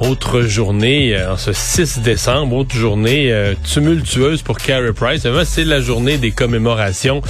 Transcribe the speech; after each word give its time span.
autre 0.00 0.42
journée, 0.42 1.16
euh, 1.16 1.32
en 1.32 1.36
ce 1.36 1.52
6 1.52 2.00
décembre, 2.00 2.56
autre 2.56 2.74
journée 2.74 3.32
euh, 3.32 3.54
tumultueuse 3.64 4.42
pour 4.42 4.58
Carey 4.58 4.92
Price. 4.92 5.26
C'est 5.44 5.64
la 5.64 5.80
journée 5.80 6.18
des 6.18 6.32
commémorations 6.32 7.22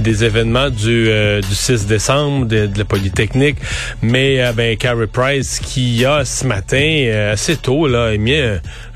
des 0.00 0.24
événements 0.24 0.70
du, 0.70 1.08
euh, 1.08 1.40
du 1.40 1.54
6 1.54 1.86
décembre 1.86 2.46
de, 2.46 2.68
la 2.76 2.84
Polytechnique. 2.84 3.56
Mais 4.02 4.40
ben, 4.54 4.76
Carey 4.76 5.06
Price 5.06 5.60
qui 5.60 6.04
a 6.04 6.24
ce 6.24 6.46
matin, 6.46 7.30
assez 7.32 7.56
tôt, 7.56 7.86
là, 7.86 8.12
émis 8.12 8.40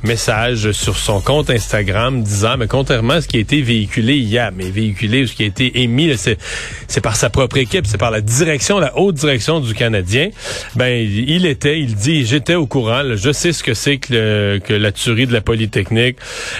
message 0.03 0.73
sur 0.73 0.97
son 0.97 1.21
compte 1.21 1.51
Instagram 1.51 2.23
disant, 2.23 2.57
mais 2.57 2.67
contrairement 2.67 3.15
à 3.15 3.21
ce 3.21 3.29
qui 3.29 3.37
a 3.37 3.41
été 3.41 3.63
véhiculé 3.63 4.17
hier, 4.17 4.51
mais 4.55 4.71
véhiculé, 4.71 5.27
ce 5.27 5.35
qui 5.35 5.43
a 5.43 5.47
été 5.47 5.83
émis, 5.83 6.15
c'est 6.17 7.01
par 7.01 7.17
sa 7.17 7.31
propre 7.31 7.57
équipe, 7.57 7.87
c'est 7.87 7.99
par 7.99 8.11
la 8.11 8.21
direction, 8.21 8.79
la 8.79 8.97
haute 8.97 9.17
direction 9.17 9.61
du 9.61 9.75
Canadien. 9.75 10.31
Ben, 10.77 10.89
il 10.89 11.47
était, 11.47 11.81
il 11.81 11.95
dit, 11.95 12.25
j'étais 12.27 12.55
au 12.55 12.67
courant, 12.67 13.03
je 13.15 13.33
sais 13.33 13.53
ce 13.53 13.63
que 13.63 13.75
c'est 13.75 13.99
que, 13.99 14.61
que, 14.65 14.73
la 14.73 14.93
tuerie 14.93 15.27
de 15.27 15.33
la 15.33 15.41
Polytechnique. 15.41 16.17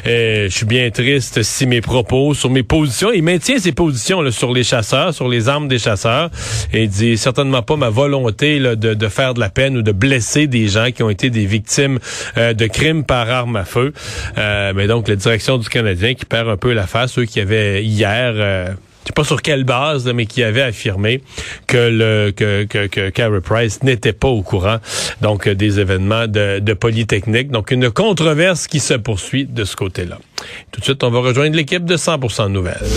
Euh, 0.07 0.49
je 0.49 0.57
suis 0.57 0.67
bien 0.67 0.91
triste 0.91 1.43
si 1.43 1.67
mes 1.67 1.81
propos 1.81 2.35
sur 2.35 2.51
mes 2.51 2.63
positions, 2.63 3.13
il 3.13 3.23
maintient 3.23 3.59
ses 3.59 3.73
positions 3.73 4.21
là, 4.23 4.31
sur 4.31 4.53
les 4.53 4.65
chasseurs, 4.65 5.15
sur 5.15 5.29
les 5.29 5.49
armes 5.49 5.69
des 5.69 5.79
chasseurs, 5.79 6.31
et 6.73 6.85
il 6.85 6.89
dit 6.89 7.17
certainement 7.17 7.63
pas 7.63 7.77
ma 7.77 7.91
volonté 7.91 8.59
là, 8.59 8.75
de, 8.77 8.95
de, 8.95 9.09
faire 9.09 9.35
de 9.35 9.41
la 9.41 9.51
peine 9.51 9.77
ou 9.77 9.83
de 9.83 9.93
blesser 9.93 10.47
des 10.47 10.69
gens 10.69 10.91
qui 10.91 11.03
ont 11.03 11.11
été 11.11 11.31
des 11.31 11.47
victimes 11.47 11.99
euh, 12.37 12.53
de 12.53 12.67
crimes 12.67 13.05
par 13.05 13.28
arme 13.31 13.57
à 13.57 13.65
feu. 13.65 13.93
Euh, 14.37 14.73
mais 14.75 14.87
donc 14.87 15.09
la 15.09 15.17
direction 15.17 15.59
du 15.59 15.69
Canadien 15.69 16.15
qui 16.15 16.25
perd 16.25 16.49
un 16.49 16.57
peu 16.57 16.73
la 16.73 16.87
face, 16.87 17.19
eux 17.19 17.25
qui 17.25 17.41
avaient 17.41 17.85
hier 17.85 18.33
euh, 18.35 18.69
je 19.09 19.11
sais 19.11 19.15
pas 19.15 19.25
sur 19.25 19.41
quelle 19.41 19.65
base, 19.65 20.07
mais 20.13 20.27
qui 20.27 20.43
avait 20.43 20.61
affirmé 20.61 21.23
que 21.67 21.77
le 21.79 22.31
que 22.31 22.65
que, 22.65 22.87
que 22.87 23.09
Carey 23.09 23.41
Price 23.41 23.83
n'était 23.83 24.13
pas 24.13 24.29
au 24.29 24.43
courant 24.43 24.79
donc 25.23 25.49
des 25.49 25.81
événements 25.81 26.27
de, 26.27 26.59
de 26.59 26.73
Polytechnique. 26.75 27.51
Donc 27.51 27.71
une 27.71 27.91
controverse 27.91 28.67
qui 28.67 28.81
se 28.81 28.95
poursuit 28.95 29.47
de 29.47 29.65
ce 29.65 29.77
côté-là. 29.77 30.19
Tout 30.73 30.81
de 30.81 30.85
suite, 30.85 31.03
on 31.05 31.11
va 31.11 31.21
rejoindre 31.21 31.57
l'équipe 31.57 31.85
de 31.85 31.97
100% 31.97 32.49
Nouvelles. 32.49 32.89